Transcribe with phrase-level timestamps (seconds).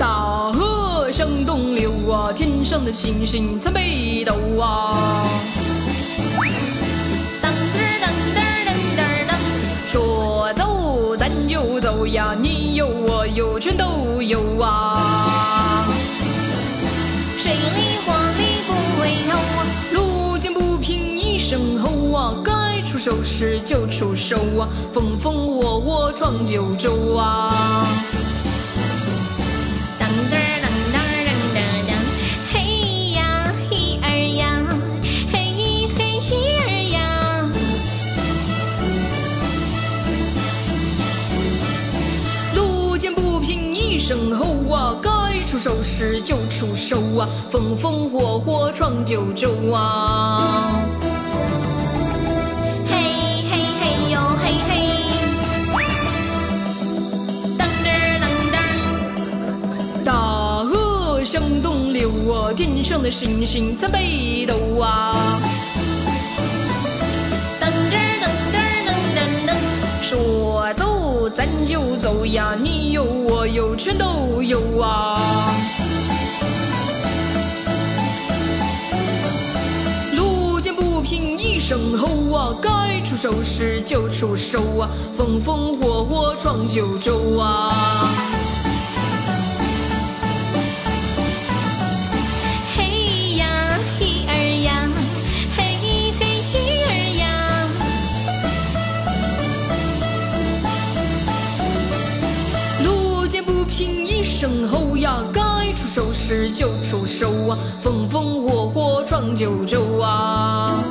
[0.00, 4.96] 大河向东流啊，天上的星星参北斗啊。
[7.42, 15.84] 噔噔当噔噔噔噔，说走咱就走呀，你有我有全都有啊。
[17.36, 19.36] 水里火里不回头，
[19.92, 27.86] 路见不平一声吼啊，该出手时就出手啊，风风火火闯九州啊。
[44.10, 50.82] 平一声吼啊，该出手时就出手啊，风风火火闯九州啊。
[52.88, 52.96] 嘿
[53.48, 54.72] 嘿嘿哟嘿嘿，
[57.56, 57.88] 当噔
[58.20, 60.04] 当噔。
[60.04, 65.14] 大河向东流啊，天上的星星参北斗啊。
[71.64, 75.20] 就走呀，你有我有全都有啊。
[80.16, 87.72] 路见不平一声吼啊，该出手时就出手啊，风风火火闯九州啊。
[104.40, 110.82] 声吼呀，该出手时就出手啊，风风火火闯九州啊。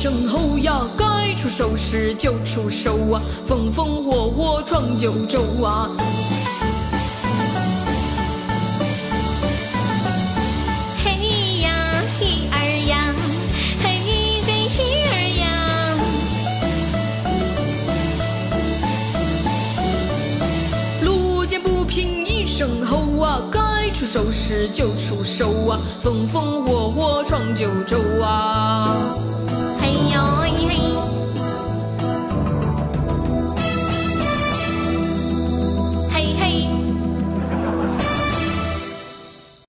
[0.00, 5.90] 声吼呀，该出手时就出手啊，风风火火闯九州啊。
[11.04, 11.10] 嘿
[11.60, 12.56] 呀嘿儿
[12.88, 13.14] 呀，
[13.82, 14.00] 嘿
[14.46, 15.44] 嘿喜儿呀，
[21.02, 28.89] 路见不平一声吼啊，该出手时就出手啊，风风火火闯九州啊。